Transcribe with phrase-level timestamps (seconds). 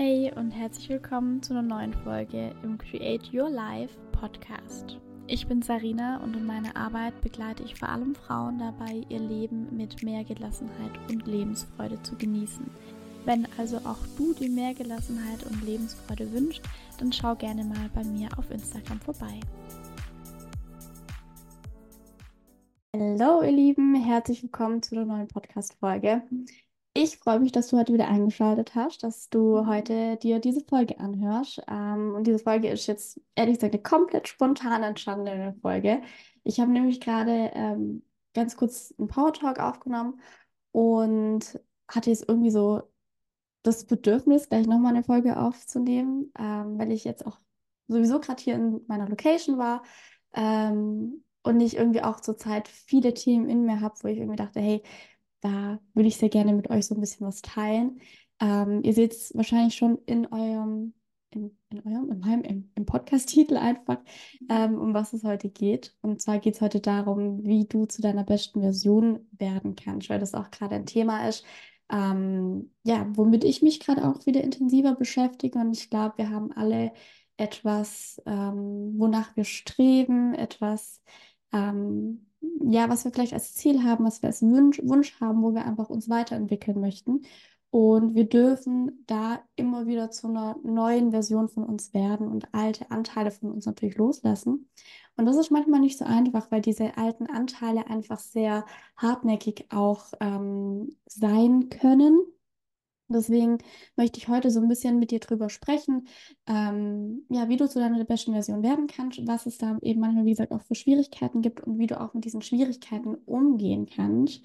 [0.00, 4.96] Hey und herzlich willkommen zu einer neuen Folge im Create Your Life Podcast.
[5.26, 9.76] Ich bin Sarina und in meiner Arbeit begleite ich vor allem Frauen dabei, ihr Leben
[9.76, 12.64] mit mehr Gelassenheit und Lebensfreude zu genießen.
[13.24, 16.62] Wenn also auch du dir mehr Gelassenheit und Lebensfreude wünschst,
[17.00, 19.40] dann schau gerne mal bei mir auf Instagram vorbei.
[22.94, 26.22] Hallo ihr Lieben, herzlich willkommen zu einer neuen Podcast-Folge.
[27.00, 30.98] Ich freue mich, dass du heute wieder eingeschaltet hast, dass du heute dir diese Folge
[30.98, 31.62] anhörst.
[31.68, 36.02] Ähm, und diese Folge ist jetzt ehrlich gesagt eine komplett spontan entstandene Folge.
[36.42, 38.02] Ich habe nämlich gerade ähm,
[38.34, 40.20] ganz kurz einen Power Talk aufgenommen
[40.72, 42.82] und hatte jetzt irgendwie so
[43.62, 47.38] das Bedürfnis, gleich nochmal eine Folge aufzunehmen, ähm, weil ich jetzt auch
[47.86, 49.84] sowieso gerade hier in meiner Location war
[50.34, 54.58] ähm, und ich irgendwie auch zurzeit viele Themen in mir habe, wo ich irgendwie dachte,
[54.58, 54.82] hey,
[55.40, 58.00] da würde ich sehr gerne mit euch so ein bisschen was teilen.
[58.40, 60.94] Ähm, ihr seht es wahrscheinlich schon in eurem,
[61.30, 63.98] in, in eurem, in meinem, im, im Podcast-Titel einfach,
[64.48, 65.96] ähm, um was es heute geht.
[66.00, 70.20] Und zwar geht es heute darum, wie du zu deiner besten Version werden kannst, weil
[70.20, 71.44] das auch gerade ein Thema ist,
[71.90, 75.58] ähm, ja, womit ich mich gerade auch wieder intensiver beschäftige.
[75.58, 76.92] Und ich glaube, wir haben alle
[77.36, 81.02] etwas, ähm, wonach wir streben, etwas,
[81.52, 85.54] ähm, ja, was wir vielleicht als Ziel haben, was wir als Wunsch, Wunsch haben, wo
[85.54, 87.22] wir einfach uns weiterentwickeln möchten.
[87.70, 92.90] Und wir dürfen da immer wieder zu einer neuen Version von uns werden und alte
[92.90, 94.70] Anteile von uns natürlich loslassen.
[95.16, 98.64] Und das ist manchmal nicht so einfach, weil diese alten Anteile einfach sehr
[98.96, 102.20] hartnäckig auch ähm, sein können.
[103.08, 103.58] Deswegen
[103.96, 106.08] möchte ich heute so ein bisschen mit dir drüber sprechen,
[106.46, 110.24] ähm, ja, wie du zu deiner besten Version werden kannst, was es da eben manchmal,
[110.24, 114.42] wie gesagt, auch für Schwierigkeiten gibt und wie du auch mit diesen Schwierigkeiten umgehen kannst.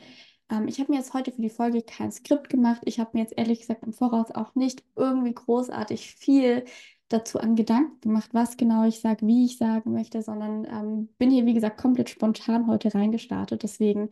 [0.49, 2.81] Ähm, ich habe mir jetzt heute für die Folge kein Skript gemacht.
[2.85, 6.65] Ich habe mir jetzt ehrlich gesagt im Voraus auch nicht irgendwie großartig viel
[7.13, 11.31] dazu an Gedanken gemacht, was genau ich sage, wie ich sagen möchte, sondern ähm, bin
[11.31, 13.63] hier, wie gesagt, komplett spontan heute reingestartet.
[13.63, 14.09] Deswegen,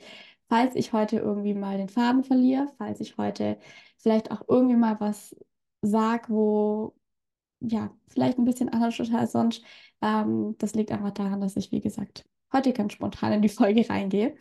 [0.50, 3.58] falls ich heute irgendwie mal den Faden verliere, falls ich heute
[3.98, 5.36] vielleicht auch irgendwie mal was
[5.82, 6.96] sag, wo
[7.62, 9.64] ja, vielleicht ein bisschen anders als sonst.
[10.02, 13.88] Ähm, das liegt einfach daran, dass ich, wie gesagt, heute ganz spontan in die Folge
[13.90, 14.36] reingehe.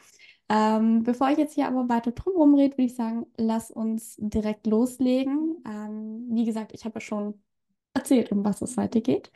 [0.48, 4.66] Ähm, bevor ich jetzt hier aber weiter drumherum rede, würde ich sagen, lass uns direkt
[4.66, 5.62] loslegen.
[5.66, 7.40] Ähm, wie gesagt, ich habe ja schon
[7.94, 9.30] erzählt, um was es heute geht.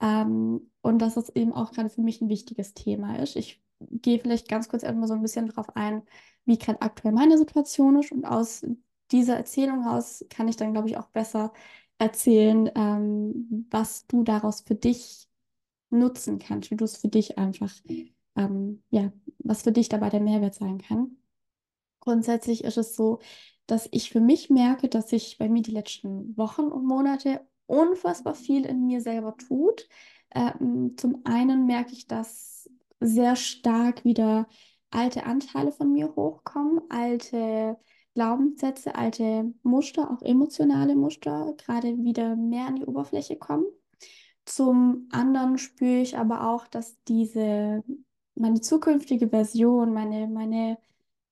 [0.00, 3.36] Ähm, und dass es eben auch gerade für mich ein wichtiges Thema ist.
[3.36, 6.02] Ich gehe vielleicht ganz kurz erstmal so ein bisschen darauf ein,
[6.44, 8.12] wie gerade aktuell meine Situation ist.
[8.12, 8.66] Und aus
[9.10, 11.52] dieser Erzählung raus kann ich dann, glaube ich, auch besser
[11.98, 15.28] erzählen, ähm, was du daraus für dich
[15.90, 17.72] nutzen kannst, wie du es für dich einfach,
[18.36, 21.16] ähm, ja, was für dich dabei der Mehrwert sein kann.
[22.00, 23.20] Grundsätzlich ist es so,
[23.66, 28.34] dass ich für mich merke, dass sich bei mir die letzten Wochen und Monate unfassbar
[28.34, 29.88] viel in mir selber tut.
[30.34, 34.46] Ähm, zum einen merke ich, dass sehr stark wieder
[34.90, 37.78] alte Anteile von mir hochkommen, alte
[38.14, 43.64] Glaubenssätze, alte Muster, auch emotionale Muster, gerade wieder mehr an die Oberfläche kommen.
[44.44, 47.82] Zum anderen spüre ich aber auch, dass diese,
[48.34, 50.78] meine zukünftige Version, meine, meine,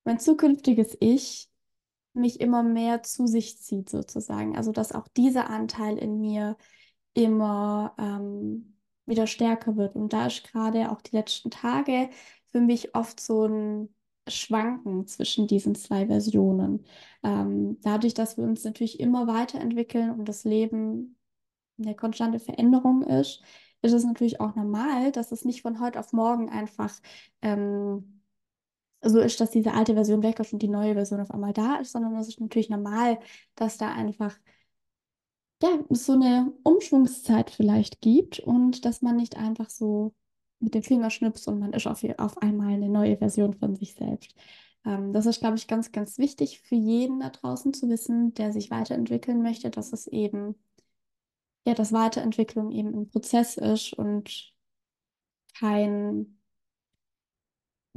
[0.04, 1.49] mein zukünftiges Ich
[2.12, 4.56] mich immer mehr zu sich zieht, sozusagen.
[4.56, 6.56] Also, dass auch dieser Anteil in mir
[7.14, 8.76] immer ähm,
[9.06, 9.96] wieder stärker wird.
[9.96, 12.10] Und da ist gerade auch die letzten Tage
[12.50, 13.94] für mich oft so ein
[14.28, 16.84] Schwanken zwischen diesen zwei Versionen.
[17.22, 21.16] Ähm, dadurch, dass wir uns natürlich immer weiterentwickeln und das Leben
[21.78, 23.42] eine konstante Veränderung ist,
[23.82, 26.94] ist es natürlich auch normal, dass es nicht von heute auf morgen einfach
[27.42, 28.19] ähm,
[29.02, 31.76] so ist, dass diese alte Version weg ist und die neue Version auf einmal da
[31.76, 33.18] ist, sondern es ist natürlich normal,
[33.54, 34.36] dass da einfach
[35.62, 40.14] ja, so eine Umschwungszeit vielleicht gibt und dass man nicht einfach so
[40.58, 44.34] mit dem Fingerschnips und man ist auf, auf einmal eine neue Version von sich selbst.
[44.84, 48.52] Ähm, das ist, glaube ich, ganz, ganz wichtig für jeden da draußen zu wissen, der
[48.52, 50.54] sich weiterentwickeln möchte, dass es eben,
[51.66, 54.52] ja, dass Weiterentwicklung eben ein Prozess ist und
[55.58, 56.39] kein,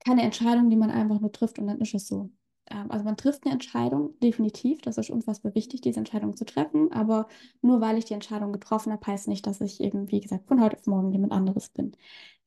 [0.06, 2.32] keine Entscheidung, die man einfach nur trifft und dann ist es so.
[2.70, 6.92] Ähm, also man trifft eine Entscheidung, definitiv, das ist unfassbar wichtig, diese Entscheidung zu treffen,
[6.92, 7.28] aber
[7.62, 10.62] nur weil ich die Entscheidung getroffen habe, heißt nicht, dass ich eben, wie gesagt, von
[10.62, 11.94] heute auf morgen jemand anderes bin.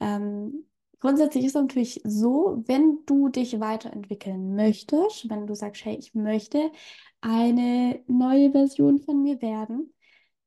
[0.01, 0.65] Ähm,
[1.01, 6.15] grundsätzlich ist es natürlich so, wenn du dich weiterentwickeln möchtest, wenn du sagst, hey, ich
[6.15, 6.71] möchte
[7.21, 9.93] eine neue Version von mir werden,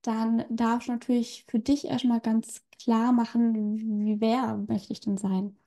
[0.04, 5.18] dann darfst du natürlich für dich erstmal ganz klar machen, wie wer möchte ich denn
[5.18, 5.59] sein.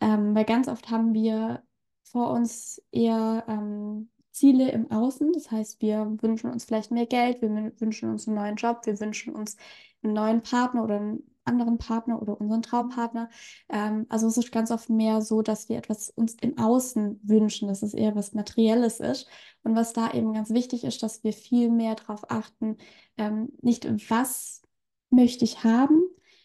[0.00, 1.62] Ähm, weil ganz oft haben wir
[2.04, 5.32] vor uns eher ähm, Ziele im Außen.
[5.32, 8.98] Das heißt, wir wünschen uns vielleicht mehr Geld, wir wünschen uns einen neuen Job, wir
[9.00, 9.56] wünschen uns
[10.02, 13.30] einen neuen Partner oder einen anderen Partner oder unseren Traumpartner.
[13.68, 17.68] Ähm, also es ist ganz oft mehr so, dass wir etwas uns im Außen wünschen,
[17.68, 19.28] dass es eher was Materielles ist.
[19.64, 22.76] Und was da eben ganz wichtig ist, dass wir viel mehr darauf achten,
[23.16, 24.62] ähm, nicht was
[25.10, 26.02] möchte ich haben,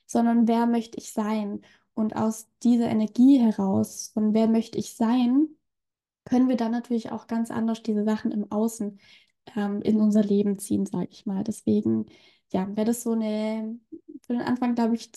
[0.07, 1.61] sondern wer möchte ich sein.
[1.95, 5.47] Und aus dieser Energie heraus, von wer möchte ich sein,
[6.25, 8.99] können wir dann natürlich auch ganz anders diese Sachen im Außen
[9.55, 11.43] ähm, in unser Leben ziehen, sage ich mal.
[11.43, 12.05] Deswegen,
[12.51, 13.79] ja, wäre das so eine,
[14.25, 15.11] für den Anfang, glaube ich,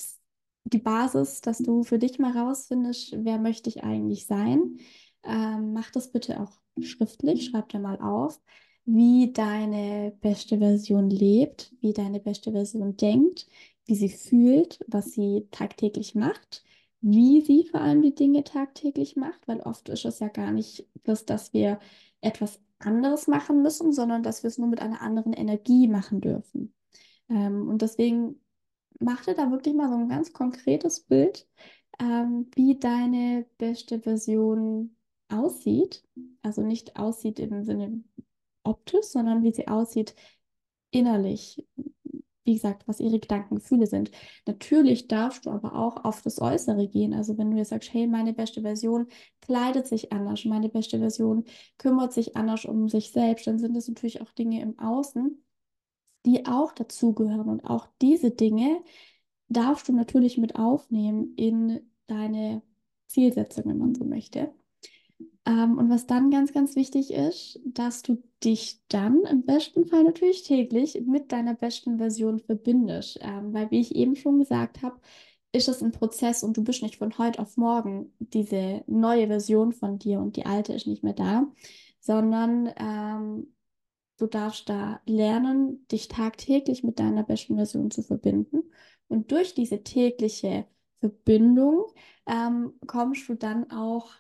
[0.65, 4.79] die Basis, dass du für dich mal rausfindest, wer möchte ich eigentlich sein.
[5.23, 8.41] Ähm, mach das bitte auch schriftlich, schreib dir mal auf,
[8.85, 13.47] wie deine beste Version lebt, wie deine beste Version denkt,
[13.87, 16.65] wie sie fühlt, was sie tagtäglich macht
[17.09, 20.89] wie sie vor allem die Dinge tagtäglich macht, weil oft ist es ja gar nicht
[21.05, 21.79] das, dass wir
[22.21, 26.75] etwas anderes machen müssen, sondern dass wir es nur mit einer anderen Energie machen dürfen.
[27.29, 28.41] Ähm, und deswegen
[28.99, 31.49] mach dir da wirklich mal so ein ganz konkretes Bild,
[32.01, 34.97] ähm, wie deine beste Version
[35.29, 36.03] aussieht.
[36.43, 38.03] Also nicht aussieht im Sinne
[38.65, 40.17] optisch, sondern wie sie aussieht
[40.91, 41.65] innerlich,
[42.47, 44.11] wie gesagt, was ihre Gedanken, Gefühle sind.
[44.47, 47.13] Natürlich darfst du aber auch auf das Äußere gehen.
[47.15, 49.09] Also wenn du jetzt sagst, hey, meine beste Version
[49.41, 51.45] kleidet sich anders, meine beste Version
[51.79, 55.43] kümmert sich anders um sich selbst, dann sind das natürlich auch Dinge im Außen,
[56.25, 57.49] die auch dazugehören.
[57.49, 58.83] Und auch diese Dinge
[59.49, 62.63] darfst du natürlich mit aufnehmen in deine
[63.07, 64.53] Zielsetzung, wenn man so möchte.
[65.47, 70.05] Ähm, und was dann ganz, ganz wichtig ist, dass du dich dann im besten Fall
[70.05, 73.19] natürlich täglich mit deiner besten Version verbindest.
[73.23, 75.01] Ähm, weil, wie ich eben schon gesagt habe,
[75.53, 79.73] ist es ein Prozess und du bist nicht von heute auf morgen diese neue Version
[79.73, 81.47] von dir und die alte ist nicht mehr da,
[82.01, 83.55] sondern ähm,
[84.19, 88.65] du darfst da lernen, dich tagtäglich mit deiner besten Version zu verbinden.
[89.09, 90.67] Und durch diese tägliche
[91.01, 91.87] Verbindung
[92.27, 94.11] ähm, kommst du dann auch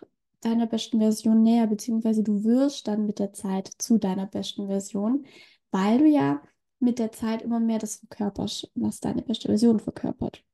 [0.46, 5.26] deiner besten Version näher, beziehungsweise du wirst dann mit der Zeit zu deiner besten Version,
[5.70, 6.42] weil du ja
[6.78, 10.44] mit der Zeit immer mehr das verkörperst, was deine beste Version verkörpert.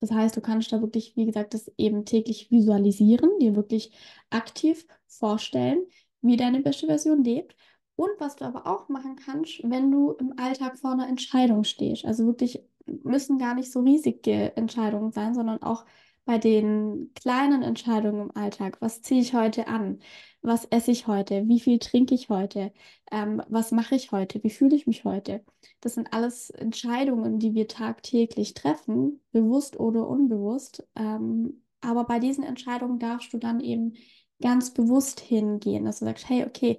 [0.00, 3.92] Das heißt, du kannst da wirklich, wie gesagt, das eben täglich visualisieren, dir wirklich
[4.30, 5.86] aktiv vorstellen,
[6.22, 7.54] wie deine beste Version lebt.
[7.94, 12.04] Und was du aber auch machen kannst, wenn du im Alltag vor einer Entscheidung stehst.
[12.04, 15.84] Also wirklich müssen gar nicht so riesige Entscheidungen sein, sondern auch
[16.24, 19.98] bei den kleinen Entscheidungen im Alltag, was ziehe ich heute an,
[20.40, 22.72] was esse ich heute, wie viel trinke ich heute,
[23.10, 25.44] ähm, was mache ich heute, wie fühle ich mich heute.
[25.80, 30.86] Das sind alles Entscheidungen, die wir tagtäglich treffen, bewusst oder unbewusst.
[30.96, 33.94] Ähm, aber bei diesen Entscheidungen darfst du dann eben
[34.40, 36.78] ganz bewusst hingehen, dass du sagst, hey, okay,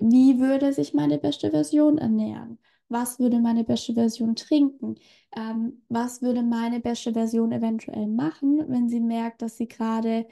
[0.00, 2.58] wie würde sich meine beste Version ernähren?
[2.92, 4.96] Was würde meine beste Version trinken?
[5.34, 10.28] Ähm, was würde meine beste Version eventuell machen, wenn sie merkt, dass sie gerade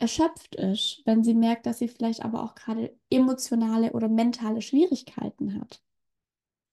[0.00, 5.60] erschöpft ist, wenn sie merkt, dass sie vielleicht aber auch gerade emotionale oder mentale Schwierigkeiten
[5.60, 5.82] hat.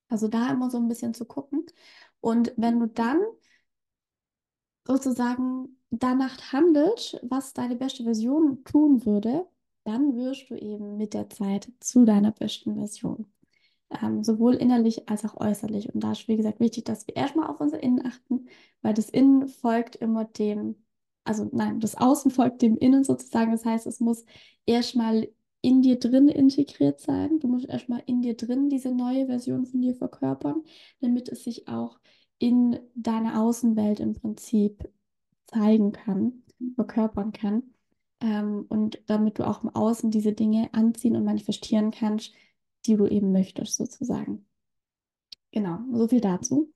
[0.09, 1.65] Also da immer so ein bisschen zu gucken.
[2.21, 3.19] Und wenn du dann
[4.87, 9.45] sozusagen danach handelst, was deine beste Version tun würde,
[9.83, 13.27] dann wirst du eben mit der Zeit zu deiner besten Version
[13.89, 15.93] ähm, sowohl innerlich als auch äußerlich.
[15.93, 18.47] Und da ist, wie gesagt, wichtig, dass wir erstmal auf unser Innen achten,
[18.81, 20.75] weil das Innen folgt immer dem,
[21.23, 23.51] also nein, das Außen folgt dem Innen sozusagen.
[23.51, 24.25] Das heißt, es muss
[24.65, 25.27] erstmal
[25.61, 27.39] in dir drin integriert sein.
[27.39, 30.63] Du musst erstmal in dir drin diese neue Version von dir verkörpern,
[31.01, 31.99] damit es sich auch
[32.39, 34.87] in deiner Außenwelt im Prinzip
[35.47, 36.43] zeigen kann,
[36.75, 37.63] verkörpern kann.
[38.19, 42.33] Ähm, und damit du auch im Außen diese Dinge anziehen und manifestieren kannst,
[42.87, 44.45] die du eben möchtest, sozusagen.
[45.51, 46.73] Genau, so viel dazu.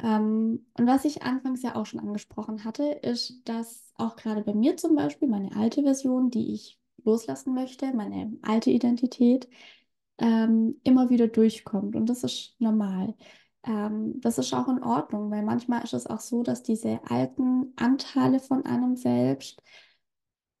[0.00, 4.54] Ähm, und was ich anfangs ja auch schon angesprochen hatte, ist, dass auch gerade bei
[4.54, 9.48] mir zum Beispiel meine alte Version, die ich loslassen möchte, meine alte Identität,
[10.18, 11.96] ähm, immer wieder durchkommt.
[11.96, 13.14] Und das ist normal.
[13.64, 17.72] Ähm, das ist auch in Ordnung, weil manchmal ist es auch so, dass diese alten
[17.76, 19.62] Anteile von einem selbst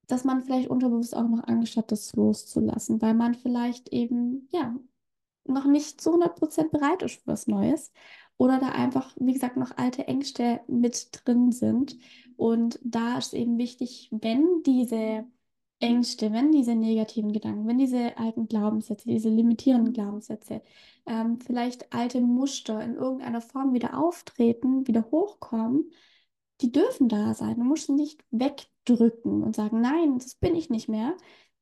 [0.08, 4.74] dass man vielleicht unterbewusst auch noch Angst hat, das loszulassen, weil man vielleicht eben, ja,
[5.48, 7.92] noch nicht zu 100% bereit ist für was Neues
[8.36, 11.98] oder da einfach, wie gesagt, noch alte Ängste mit drin sind.
[12.36, 15.26] Und da ist eben wichtig, wenn diese
[15.80, 20.62] Ängste, wenn diese negativen Gedanken, wenn diese alten Glaubenssätze, diese limitierenden Glaubenssätze,
[21.06, 25.90] ähm, vielleicht alte Muster in irgendeiner Form wieder auftreten, wieder hochkommen,
[26.60, 27.56] die dürfen da sein.
[27.56, 31.16] Du musst sie nicht wegdrücken und sagen, nein, das bin ich nicht mehr,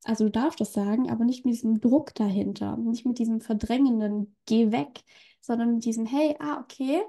[0.05, 4.37] Also du darfst das sagen, aber nicht mit diesem Druck dahinter, nicht mit diesem verdrängenden
[4.47, 5.03] Geh weg,
[5.41, 7.03] sondern mit diesem Hey, ah, okay,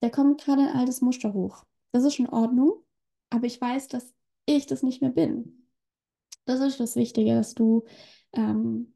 [0.00, 1.64] da kommt gerade ein altes Muster hoch.
[1.92, 2.72] Das ist in Ordnung,
[3.30, 4.14] aber ich weiß, dass
[4.46, 5.66] ich das nicht mehr bin.
[6.46, 7.84] Das ist das Wichtige, dass du
[8.32, 8.94] ähm,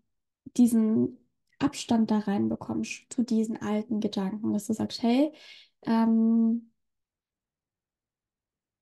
[0.57, 1.19] diesen
[1.59, 5.33] Abstand da reinbekommst zu diesen alten Gedanken, dass du sagst, hey,
[5.83, 6.73] ähm,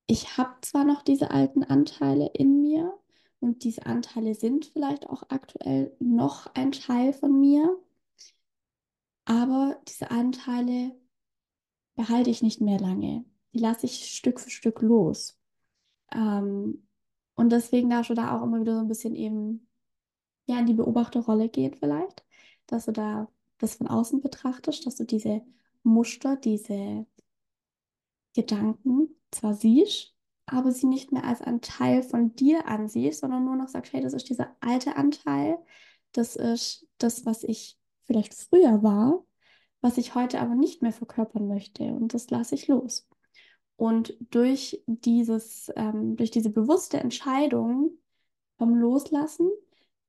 [0.07, 2.93] ich habe zwar noch diese alten Anteile in mir
[3.43, 7.77] und diese Anteile sind vielleicht auch aktuell noch ein Teil von mir,
[9.25, 10.97] aber diese Anteile
[11.97, 13.25] behalte ich nicht mehr lange.
[13.53, 15.39] Die lasse ich Stück für Stück los.
[16.13, 16.87] Ähm,
[17.35, 19.69] und deswegen darfst du da auch immer wieder so ein bisschen eben
[20.47, 22.25] ja, in die Beobachterrolle gehen vielleicht,
[22.67, 25.43] dass du da das von außen betrachtest, dass du diese
[25.83, 27.07] Muster, diese
[28.35, 30.15] Gedanken zwar siehst,
[30.47, 34.03] aber sie nicht mehr als ein Teil von dir ansiehst, sondern nur noch sagst, hey,
[34.03, 35.59] das ist dieser alte Anteil,
[36.13, 39.25] das ist das, was ich vielleicht früher war,
[39.81, 43.09] was ich heute aber nicht mehr verkörpern möchte und das lasse ich los.
[43.77, 47.91] Und durch dieses, ähm, durch diese bewusste Entscheidung
[48.59, 49.51] vom Loslassen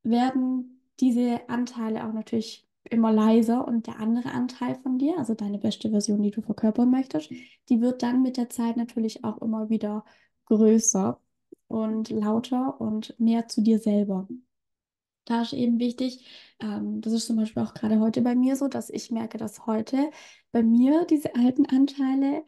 [0.03, 5.57] werden diese Anteile auch natürlich immer leiser und der andere Anteil von dir, also deine
[5.57, 7.31] beste Version, die du verkörpern möchtest,
[7.69, 10.03] die wird dann mit der Zeit natürlich auch immer wieder
[10.45, 11.19] größer
[11.67, 14.27] und lauter und mehr zu dir selber.
[15.25, 16.25] Da ist eben wichtig,
[16.59, 19.65] ähm, das ist zum Beispiel auch gerade heute bei mir so, dass ich merke, dass
[19.65, 20.11] heute
[20.51, 22.43] bei mir diese alten Anteile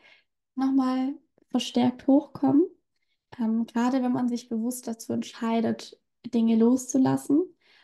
[0.56, 1.14] nochmal
[1.52, 2.66] verstärkt hochkommen.
[3.40, 6.00] Ähm, gerade wenn man sich bewusst dazu entscheidet,
[6.34, 7.44] Dinge loszulassen,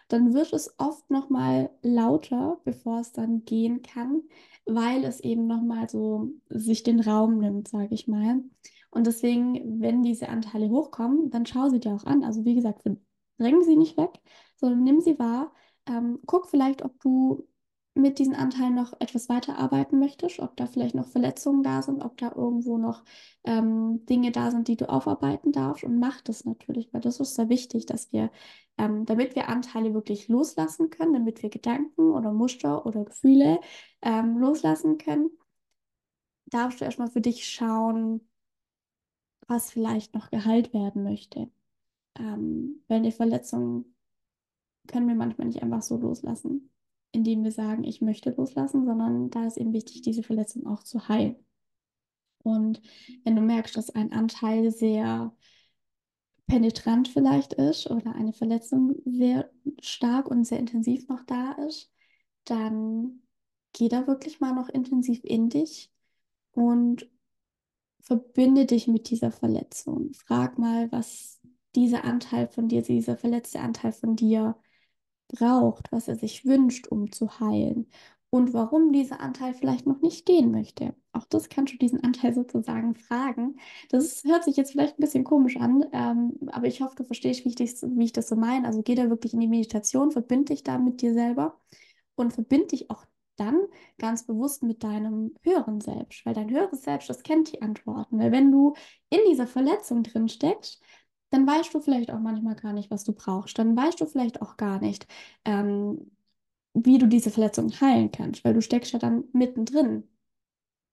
[0.10, 4.24] dann wird es oft noch mal lauter, bevor es dann gehen kann,
[4.66, 8.44] weil es eben noch mal so sich den Raum nimmt, sage ich mal.
[8.92, 12.24] Und deswegen, wenn diese Anteile hochkommen, dann schau sie dir auch an.
[12.24, 12.84] Also wie gesagt,
[13.38, 14.12] drängen sie nicht weg,
[14.58, 15.54] sondern nimm sie wahr.
[15.88, 17.48] Ähm, guck vielleicht, ob du
[17.94, 22.18] mit diesen Anteilen noch etwas weiterarbeiten möchtest, ob da vielleicht noch Verletzungen da sind, ob
[22.18, 23.04] da irgendwo noch
[23.44, 27.36] ähm, Dinge da sind, die du aufarbeiten darfst und mach das natürlich, weil das ist
[27.36, 28.32] sehr wichtig, dass wir,
[28.78, 33.60] ähm, damit wir Anteile wirklich loslassen können, damit wir Gedanken oder Muster oder Gefühle
[34.02, 35.30] ähm, loslassen können,
[36.46, 38.22] darfst du erstmal für dich schauen,
[39.52, 41.50] was vielleicht noch geheilt werden möchte.
[42.18, 43.86] Ähm, weil eine Verletzung
[44.88, 46.72] können wir manchmal nicht einfach so loslassen
[47.12, 51.08] indem wir sagen, ich möchte loslassen, sondern da ist eben wichtig, diese Verletzung auch zu
[51.08, 51.36] heilen.
[52.44, 52.82] Und
[53.24, 55.36] wenn du merkst, dass ein Anteil sehr
[56.48, 61.92] penetrant vielleicht ist oder eine Verletzung sehr stark und sehr intensiv noch da ist,
[62.46, 63.22] dann
[63.74, 65.92] geh da wirklich mal noch intensiv in dich
[66.52, 67.10] und
[68.02, 70.14] verbinde dich mit dieser Verletzung.
[70.14, 71.40] Frag mal, was
[71.76, 74.56] dieser Anteil von dir, dieser verletzte Anteil von dir
[75.30, 77.88] braucht, was er sich wünscht, um zu heilen
[78.30, 80.96] und warum dieser Anteil vielleicht noch nicht gehen möchte.
[81.12, 83.58] Auch das kannst du diesen Anteil sozusagen fragen.
[83.90, 87.44] Das hört sich jetzt vielleicht ein bisschen komisch an, ähm, aber ich hoffe, du verstehst,
[87.46, 88.68] wie ich, das, wie ich das so meine.
[88.68, 91.60] Also geh da wirklich in die Meditation, verbind dich da mit dir selber
[92.16, 93.06] und verbind dich auch
[93.38, 93.60] dann
[93.98, 98.20] ganz bewusst mit deinem höheren Selbst, weil dein höheres Selbst, das kennt die Antworten.
[98.20, 98.74] Weil wenn du
[99.10, 100.82] in dieser Verletzung drin steckst,
[101.32, 103.58] dann weißt du vielleicht auch manchmal gar nicht, was du brauchst.
[103.58, 105.08] Dann weißt du vielleicht auch gar nicht,
[105.46, 106.12] ähm,
[106.74, 110.08] wie du diese Verletzung heilen kannst, weil du steckst ja dann mittendrin.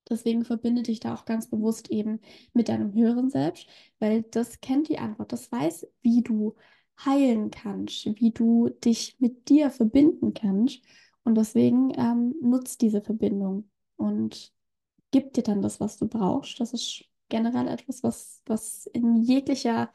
[0.09, 2.21] Deswegen verbinde dich da auch ganz bewusst eben
[2.55, 3.69] mit deinem höheren Selbst,
[3.99, 6.57] weil das kennt die Antwort, das weiß, wie du
[7.05, 10.83] heilen kannst, wie du dich mit dir verbinden kannst.
[11.25, 14.53] Und deswegen ähm, nutzt diese Verbindung und
[15.11, 16.61] gib dir dann das, was du brauchst.
[16.61, 19.91] Das ist generell etwas, was, was in jeglicher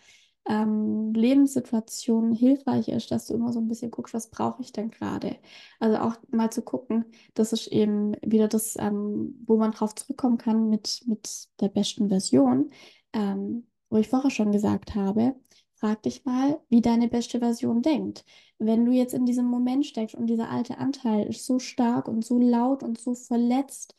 [0.46, 4.92] ähm, Lebenssituationen hilfreich ist, dass du immer so ein bisschen guckst, was brauche ich denn
[4.92, 5.38] gerade?
[5.80, 10.38] Also auch mal zu gucken, das ist eben wieder das, ähm, wo man drauf zurückkommen
[10.38, 12.72] kann mit, mit der besten Version,
[13.14, 15.36] ähm, wo ich vorher schon gesagt habe,
[15.84, 18.24] frag dich mal, wie deine beste Version denkt.
[18.58, 22.24] Wenn du jetzt in diesem Moment steckst und dieser alte Anteil ist so stark und
[22.24, 23.94] so laut und so verletzt,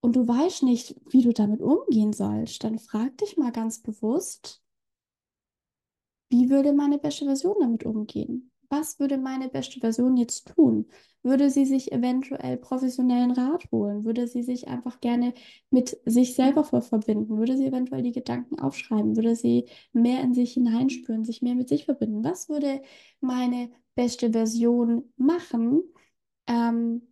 [0.00, 4.62] und du weißt nicht, wie du damit umgehen sollst, dann frag dich mal ganz bewusst,
[6.28, 8.49] wie würde meine beste Version damit umgehen?
[8.70, 10.86] Was würde meine beste Version jetzt tun?
[11.22, 14.04] Würde sie sich eventuell professionellen Rat holen?
[14.04, 15.34] Würde sie sich einfach gerne
[15.70, 17.36] mit sich selber verbinden?
[17.36, 19.16] Würde sie eventuell die Gedanken aufschreiben?
[19.16, 22.24] Würde sie mehr in sich hineinspüren, sich mehr mit sich verbinden?
[22.24, 22.80] Was würde
[23.20, 25.82] meine beste Version machen
[26.46, 27.02] ähm,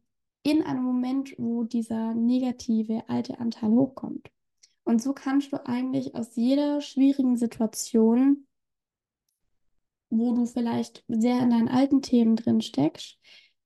[0.45, 4.31] in einem Moment, wo dieser negative alte Anteil hochkommt?
[4.85, 8.48] Und so kannst du eigentlich aus jeder schwierigen Situation
[10.11, 13.19] wo du vielleicht sehr in deinen alten Themen drin steckst,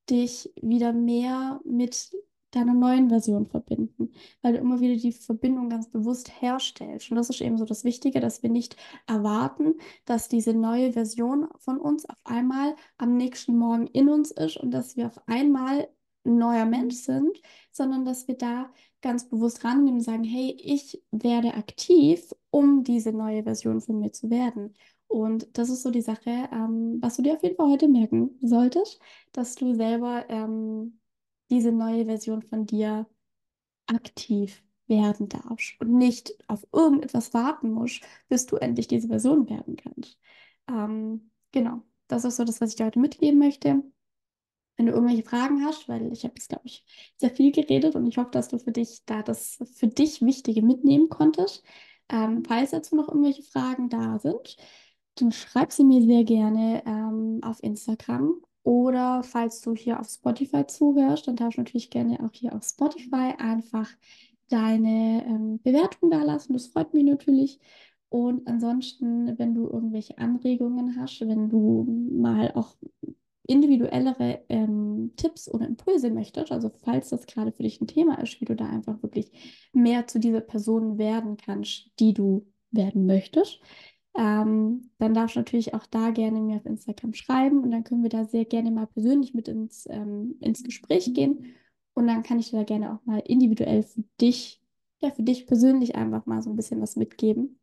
[0.08, 2.10] dich wieder mehr mit
[2.52, 7.10] deiner neuen Version verbinden, weil du immer wieder die Verbindung ganz bewusst herstellst.
[7.10, 11.48] Und das ist eben so das Wichtige, dass wir nicht erwarten, dass diese neue Version
[11.58, 15.88] von uns auf einmal am nächsten Morgen in uns ist und dass wir auf einmal
[16.24, 17.40] ein neuer Mensch sind,
[17.72, 18.70] sondern dass wir da
[19.00, 24.12] ganz bewusst rangehen und sagen, hey, ich werde aktiv, um diese neue Version von mir
[24.12, 24.74] zu werden.
[25.08, 28.38] Und das ist so die Sache, ähm, was du dir auf jeden Fall heute merken
[28.42, 29.00] solltest,
[29.32, 31.00] dass du selber ähm,
[31.50, 33.06] diese neue Version von dir
[33.86, 39.76] aktiv werden darfst und nicht auf irgendetwas warten musst, bis du endlich diese Version werden
[39.76, 40.18] kannst.
[40.68, 43.82] Ähm, genau, das ist so das, was ich dir heute mitgeben möchte.
[44.76, 46.84] Wenn du irgendwelche Fragen hast, weil ich habe jetzt, glaube ich,
[47.16, 50.62] sehr viel geredet und ich hoffe, dass du für dich da das für dich Wichtige
[50.62, 51.62] mitnehmen konntest.
[52.08, 54.56] Ähm, falls dazu noch irgendwelche Fragen da sind,
[55.16, 58.34] dann schreib sie mir sehr gerne ähm, auf Instagram.
[58.64, 62.62] Oder falls du hier auf Spotify zuhörst, dann darfst du natürlich gerne auch hier auf
[62.64, 63.88] Spotify einfach
[64.48, 66.52] deine ähm, Bewertung da lassen.
[66.52, 67.58] Das freut mich natürlich.
[68.08, 72.76] Und ansonsten, wenn du irgendwelche Anregungen hast, wenn du mal auch
[73.46, 78.40] individuellere ähm, Tipps oder Impulse möchtest, also falls das gerade für dich ein Thema ist,
[78.40, 79.32] wie du da einfach wirklich
[79.72, 83.60] mehr zu dieser Person werden kannst, die du werden möchtest,
[84.16, 88.02] ähm, dann darfst du natürlich auch da gerne mir auf Instagram schreiben und dann können
[88.02, 91.54] wir da sehr gerne mal persönlich mit ins, ähm, ins Gespräch gehen
[91.94, 94.62] und dann kann ich dir da gerne auch mal individuell für dich,
[95.00, 97.58] ja, für dich persönlich einfach mal so ein bisschen was mitgeben.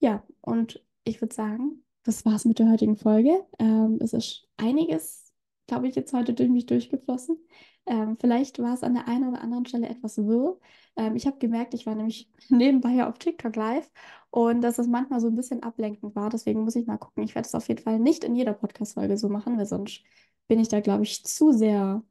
[0.00, 3.44] Ja, und ich würde sagen, das war's mit der heutigen Folge.
[3.58, 5.32] Ähm, es ist einiges,
[5.66, 7.38] glaube ich, jetzt heute durch mich durchgeflossen.
[7.86, 10.58] Ähm, vielleicht war es an der einen oder anderen Stelle etwas wirr.
[10.96, 13.90] Ähm, ich habe gemerkt, ich war nämlich nebenbei ja auf TikTok live
[14.30, 16.30] und dass es manchmal so ein bisschen ablenkend war.
[16.30, 17.24] Deswegen muss ich mal gucken.
[17.24, 20.02] Ich werde es auf jeden Fall nicht in jeder Podcast-Folge so machen, weil sonst
[20.48, 22.02] bin ich da, glaube ich, zu sehr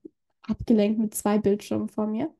[0.43, 2.33] abgelenkt mit zwei Bildschirmen vor mir.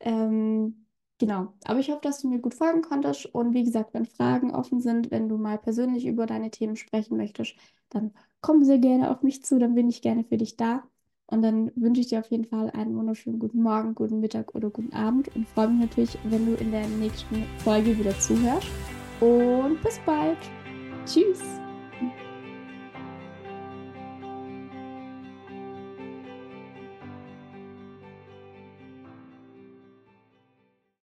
[0.00, 0.86] Ähm,
[1.20, 3.26] Genau, aber ich hoffe, dass du mir gut folgen konntest.
[3.26, 7.18] Und wie gesagt, wenn Fragen offen sind, wenn du mal persönlich über deine Themen sprechen
[7.18, 7.56] möchtest,
[7.90, 10.82] dann komm sehr gerne auf mich zu, dann bin ich gerne für dich da.
[11.26, 14.70] Und dann wünsche ich dir auf jeden Fall einen wunderschönen guten Morgen, guten Mittag oder
[14.70, 18.66] guten Abend und freue mich natürlich, wenn du in der nächsten Folge wieder zuhörst.
[19.20, 20.38] Und bis bald.
[21.04, 21.59] Tschüss.